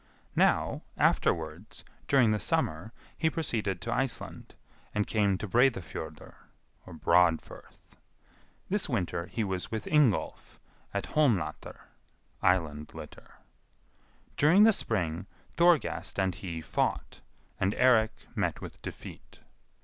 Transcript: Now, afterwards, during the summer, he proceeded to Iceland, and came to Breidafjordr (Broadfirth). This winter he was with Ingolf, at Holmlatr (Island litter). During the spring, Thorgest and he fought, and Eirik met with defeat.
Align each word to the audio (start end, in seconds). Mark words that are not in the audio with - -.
Now, 0.35 0.81
afterwards, 0.97 1.85
during 2.07 2.31
the 2.31 2.39
summer, 2.39 2.91
he 3.15 3.29
proceeded 3.29 3.81
to 3.81 3.93
Iceland, 3.93 4.55
and 4.95 5.05
came 5.05 5.37
to 5.37 5.47
Breidafjordr 5.47 6.33
(Broadfirth). 6.87 7.97
This 8.67 8.89
winter 8.89 9.27
he 9.27 9.43
was 9.43 9.69
with 9.69 9.85
Ingolf, 9.85 10.59
at 10.91 11.05
Holmlatr 11.09 11.81
(Island 12.41 12.95
litter). 12.95 13.35
During 14.37 14.63
the 14.63 14.73
spring, 14.73 15.27
Thorgest 15.55 16.17
and 16.17 16.33
he 16.33 16.61
fought, 16.61 17.21
and 17.59 17.75
Eirik 17.75 18.25
met 18.35 18.59
with 18.59 18.81
defeat. 18.81 19.41